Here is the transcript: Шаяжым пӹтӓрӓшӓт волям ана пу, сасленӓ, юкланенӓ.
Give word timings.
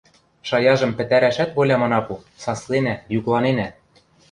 Шаяжым 0.47 0.91
пӹтӓрӓшӓт 0.97 1.49
волям 1.57 1.81
ана 1.85 1.99
пу, 2.07 2.13
сасленӓ, 2.43 2.95
юкланенӓ. 3.17 3.67